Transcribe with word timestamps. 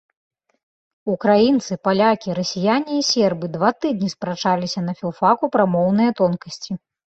Украінцы, 1.15 1.71
палякі, 1.87 2.29
расіяне 2.39 2.91
і 3.01 3.05
сербы 3.11 3.45
два 3.59 3.69
тыдні 3.83 4.09
спрачаліся 4.15 4.85
на 4.89 4.93
філфаку 5.03 5.53
пра 5.59 5.71
моўныя 5.77 6.19
тонкасці. 6.25 6.71